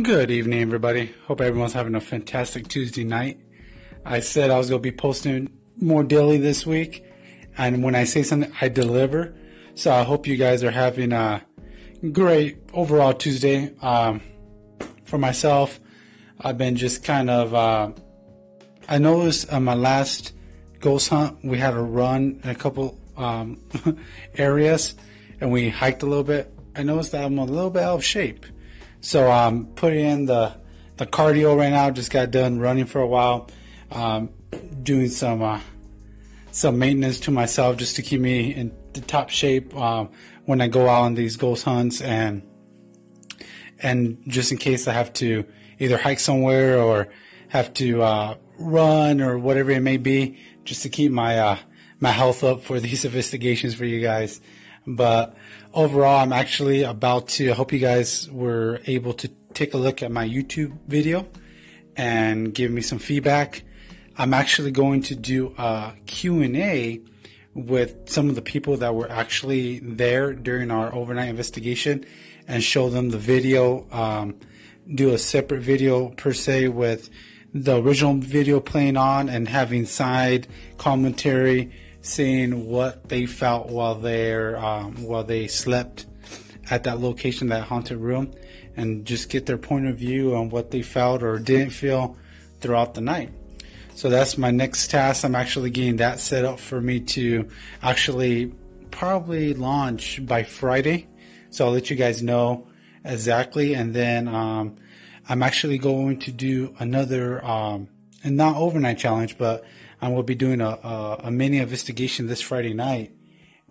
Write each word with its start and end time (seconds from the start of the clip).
Good 0.00 0.30
evening, 0.30 0.62
everybody. 0.62 1.12
Hope 1.26 1.42
everyone's 1.42 1.74
having 1.74 1.94
a 1.94 2.00
fantastic 2.00 2.66
Tuesday 2.66 3.04
night. 3.04 3.38
I 4.06 4.20
said 4.20 4.50
I 4.50 4.56
was 4.56 4.70
going 4.70 4.80
to 4.80 4.90
be 4.90 4.96
posting 4.96 5.52
more 5.78 6.02
daily 6.02 6.38
this 6.38 6.64
week, 6.64 7.04
and 7.58 7.84
when 7.84 7.94
I 7.94 8.04
say 8.04 8.22
something, 8.22 8.50
I 8.58 8.68
deliver. 8.68 9.34
So 9.74 9.92
I 9.92 10.02
hope 10.02 10.26
you 10.26 10.36
guys 10.36 10.64
are 10.64 10.70
having 10.70 11.12
a 11.12 11.44
great 12.10 12.56
overall 12.72 13.12
Tuesday. 13.12 13.74
Um, 13.82 14.22
for 15.04 15.18
myself, 15.18 15.78
I've 16.40 16.56
been 16.56 16.76
just 16.76 17.04
kind 17.04 17.28
of. 17.28 17.52
Uh, 17.52 17.90
I 18.88 18.96
noticed 18.96 19.52
on 19.52 19.62
my 19.62 19.74
last 19.74 20.32
ghost 20.80 21.10
hunt, 21.10 21.44
we 21.44 21.58
had 21.58 21.74
a 21.74 21.82
run 21.82 22.40
in 22.42 22.48
a 22.48 22.54
couple 22.54 22.98
um, 23.18 23.60
areas, 24.38 24.94
and 25.38 25.52
we 25.52 25.68
hiked 25.68 26.02
a 26.02 26.06
little 26.06 26.24
bit. 26.24 26.50
I 26.74 26.82
noticed 26.82 27.12
that 27.12 27.26
I'm 27.26 27.36
a 27.36 27.44
little 27.44 27.68
bit 27.68 27.82
out 27.82 27.96
of 27.96 28.04
shape. 28.06 28.46
So 29.02 29.28
I'm 29.28 29.54
um, 29.54 29.66
putting 29.74 30.04
in 30.04 30.26
the 30.26 30.54
the 30.96 31.06
cardio 31.06 31.56
right 31.56 31.70
now. 31.70 31.90
Just 31.90 32.12
got 32.12 32.30
done 32.30 32.60
running 32.60 32.86
for 32.86 33.00
a 33.00 33.06
while, 33.06 33.50
um, 33.90 34.30
doing 34.80 35.08
some 35.08 35.42
uh, 35.42 35.60
some 36.52 36.78
maintenance 36.78 37.18
to 37.20 37.32
myself 37.32 37.76
just 37.76 37.96
to 37.96 38.02
keep 38.02 38.20
me 38.20 38.54
in 38.54 38.72
the 38.92 39.00
top 39.00 39.28
shape 39.28 39.74
um, 39.76 40.08
when 40.44 40.60
I 40.60 40.68
go 40.68 40.88
out 40.88 41.02
on 41.02 41.14
these 41.14 41.36
ghost 41.36 41.64
hunts 41.64 42.00
and 42.00 42.48
and 43.80 44.22
just 44.28 44.52
in 44.52 44.58
case 44.58 44.86
I 44.86 44.92
have 44.92 45.12
to 45.14 45.46
either 45.80 45.98
hike 45.98 46.20
somewhere 46.20 46.78
or 46.78 47.08
have 47.48 47.74
to 47.74 48.02
uh, 48.02 48.36
run 48.56 49.20
or 49.20 49.36
whatever 49.36 49.72
it 49.72 49.80
may 49.80 49.96
be, 49.96 50.38
just 50.64 50.84
to 50.84 50.88
keep 50.88 51.10
my 51.10 51.40
uh, 51.40 51.58
my 51.98 52.12
health 52.12 52.44
up 52.44 52.62
for 52.62 52.78
these 52.78 53.04
investigations 53.10 53.74
for 53.74 53.84
you 53.84 54.00
guys. 54.00 54.40
But 54.86 55.36
overall, 55.72 56.20
I'm 56.20 56.32
actually 56.32 56.82
about 56.82 57.28
to. 57.28 57.50
I 57.50 57.54
hope 57.54 57.72
you 57.72 57.78
guys 57.78 58.30
were 58.30 58.80
able 58.86 59.14
to 59.14 59.28
take 59.54 59.74
a 59.74 59.78
look 59.78 60.02
at 60.02 60.10
my 60.10 60.28
YouTube 60.28 60.76
video 60.86 61.26
and 61.96 62.52
give 62.52 62.70
me 62.70 62.80
some 62.80 62.98
feedback. 62.98 63.62
I'm 64.16 64.34
actually 64.34 64.70
going 64.70 65.02
to 65.02 65.16
do 65.16 65.54
a 65.56 65.94
Q&A 66.06 67.00
with 67.54 68.08
some 68.08 68.28
of 68.28 68.34
the 68.34 68.42
people 68.42 68.78
that 68.78 68.94
were 68.94 69.10
actually 69.10 69.78
there 69.80 70.32
during 70.32 70.70
our 70.70 70.94
overnight 70.94 71.28
investigation 71.28 72.04
and 72.48 72.62
show 72.62 72.88
them 72.88 73.10
the 73.10 73.18
video. 73.18 73.86
Um, 73.90 74.36
do 74.92 75.12
a 75.12 75.18
separate 75.18 75.62
video 75.62 76.08
per 76.08 76.32
se 76.32 76.68
with 76.68 77.08
the 77.54 77.80
original 77.80 78.14
video 78.14 78.60
playing 78.60 78.96
on 78.96 79.28
and 79.28 79.48
having 79.48 79.86
side 79.86 80.46
commentary 80.78 81.70
saying 82.02 82.68
what 82.68 83.08
they 83.08 83.26
felt 83.26 83.68
while 83.68 83.94
they're 83.94 84.58
um, 84.58 85.04
while 85.04 85.24
they 85.24 85.46
slept 85.46 86.06
at 86.70 86.84
that 86.84 87.00
location, 87.00 87.48
that 87.48 87.64
haunted 87.64 87.98
room, 87.98 88.32
and 88.76 89.04
just 89.04 89.30
get 89.30 89.46
their 89.46 89.58
point 89.58 89.86
of 89.86 89.96
view 89.96 90.34
on 90.34 90.50
what 90.50 90.70
they 90.70 90.82
felt 90.82 91.22
or 91.22 91.38
didn't 91.38 91.70
feel 91.70 92.16
throughout 92.60 92.94
the 92.94 93.00
night. 93.00 93.30
So 93.94 94.08
that's 94.08 94.38
my 94.38 94.50
next 94.50 94.90
task. 94.90 95.24
I'm 95.24 95.34
actually 95.34 95.70
getting 95.70 95.96
that 95.96 96.18
set 96.18 96.44
up 96.44 96.58
for 96.58 96.80
me 96.80 97.00
to 97.00 97.48
actually 97.82 98.52
probably 98.90 99.54
launch 99.54 100.24
by 100.26 100.42
Friday. 100.42 101.06
So 101.50 101.66
I'll 101.66 101.72
let 101.72 101.90
you 101.90 101.96
guys 101.96 102.22
know 102.22 102.66
exactly. 103.04 103.74
And 103.74 103.94
then 103.94 104.28
um, 104.28 104.76
I'm 105.28 105.42
actually 105.42 105.78
going 105.78 106.18
to 106.20 106.32
do 106.32 106.74
another, 106.78 107.44
um, 107.44 107.88
and 108.24 108.36
not 108.36 108.56
overnight 108.56 108.98
challenge, 108.98 109.38
but 109.38 109.64
I 110.00 110.08
will 110.08 110.22
be 110.22 110.34
doing 110.34 110.60
a, 110.60 110.68
a, 110.68 111.20
a 111.24 111.30
mini 111.30 111.58
investigation 111.58 112.26
this 112.26 112.40
Friday 112.40 112.74
night 112.74 113.12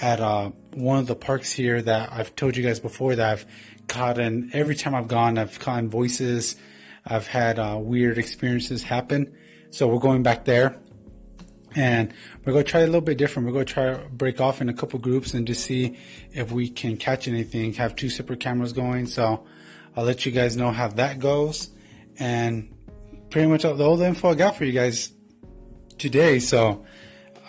at 0.00 0.20
uh, 0.20 0.50
one 0.74 0.98
of 0.98 1.06
the 1.06 1.14
parks 1.14 1.52
here 1.52 1.80
that 1.80 2.12
I've 2.12 2.34
told 2.36 2.56
you 2.56 2.62
guys 2.62 2.80
before 2.80 3.16
that 3.16 3.32
I've 3.32 3.46
caught 3.88 4.18
in. 4.18 4.50
Every 4.52 4.74
time 4.74 4.94
I've 4.94 5.08
gone, 5.08 5.38
I've 5.38 5.58
caught 5.58 5.78
in 5.78 5.88
voices. 5.88 6.56
I've 7.04 7.26
had 7.26 7.58
uh, 7.58 7.78
weird 7.80 8.18
experiences 8.18 8.82
happen. 8.82 9.34
So 9.70 9.86
we're 9.88 10.00
going 10.00 10.22
back 10.22 10.44
there. 10.44 10.78
And 11.74 12.12
we're 12.44 12.54
going 12.54 12.64
to 12.64 12.70
try 12.70 12.80
a 12.80 12.86
little 12.86 13.02
bit 13.02 13.18
different. 13.18 13.46
We're 13.46 13.52
going 13.52 13.66
to 13.66 13.72
try 13.72 13.92
to 13.92 14.08
break 14.08 14.40
off 14.40 14.62
in 14.62 14.68
a 14.70 14.72
couple 14.72 14.98
groups 14.98 15.34
and 15.34 15.46
just 15.46 15.62
see 15.64 15.98
if 16.32 16.50
we 16.50 16.70
can 16.70 16.96
catch 16.96 17.28
anything. 17.28 17.74
Have 17.74 17.94
two 17.94 18.08
separate 18.08 18.40
cameras 18.40 18.72
going. 18.72 19.06
So 19.06 19.44
I'll 19.94 20.04
let 20.04 20.24
you 20.24 20.32
guys 20.32 20.56
know 20.56 20.70
how 20.70 20.88
that 20.88 21.18
goes. 21.18 21.68
And 22.18 22.74
pretty 23.30 23.48
much 23.48 23.64
all 23.64 23.96
the 23.96 24.06
info 24.06 24.30
I 24.30 24.34
got 24.34 24.56
for 24.56 24.64
you 24.64 24.72
guys 24.72 25.12
today. 25.98 26.38
So 26.38 26.84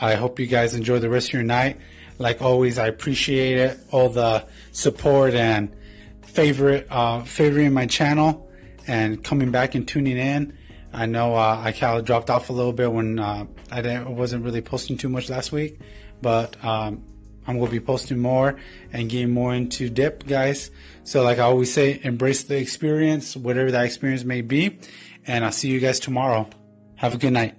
I 0.00 0.14
hope 0.14 0.38
you 0.38 0.46
guys 0.46 0.74
enjoy 0.74 0.98
the 0.98 1.08
rest 1.08 1.28
of 1.28 1.34
your 1.34 1.42
night. 1.42 1.78
Like 2.18 2.40
always, 2.40 2.78
I 2.78 2.86
appreciate 2.86 3.58
it, 3.58 3.78
all 3.90 4.08
the 4.08 4.46
support 4.72 5.34
and 5.34 5.74
favorite, 6.22 6.86
uh, 6.90 7.22
favoring 7.24 7.72
my 7.72 7.86
channel 7.86 8.50
and 8.86 9.22
coming 9.22 9.50
back 9.50 9.74
and 9.74 9.86
tuning 9.86 10.16
in. 10.16 10.56
I 10.92 11.06
know 11.06 11.34
uh, 11.34 11.60
I 11.62 11.72
kind 11.72 11.98
of 11.98 12.04
dropped 12.04 12.30
off 12.30 12.48
a 12.48 12.52
little 12.52 12.72
bit 12.72 12.90
when 12.90 13.18
uh, 13.18 13.46
I 13.70 14.02
wasn't 14.04 14.44
really 14.44 14.62
posting 14.62 14.96
too 14.96 15.10
much 15.10 15.28
last 15.28 15.52
week, 15.52 15.78
but 16.22 16.62
um, 16.64 17.04
I'm 17.46 17.58
going 17.58 17.66
to 17.66 17.70
be 17.70 17.84
posting 17.84 18.18
more 18.18 18.56
and 18.92 19.08
getting 19.10 19.30
more 19.30 19.54
into 19.54 19.90
depth, 19.90 20.26
guys. 20.26 20.70
So, 21.04 21.22
like 21.22 21.38
I 21.38 21.42
always 21.42 21.72
say, 21.72 22.00
embrace 22.02 22.44
the 22.44 22.56
experience, 22.58 23.36
whatever 23.36 23.70
that 23.72 23.84
experience 23.84 24.24
may 24.24 24.40
be. 24.40 24.78
And 25.26 25.44
I'll 25.44 25.52
see 25.52 25.68
you 25.68 25.80
guys 25.80 26.00
tomorrow. 26.00 26.48
Have 26.96 27.14
a 27.14 27.18
good 27.18 27.32
night. 27.32 27.58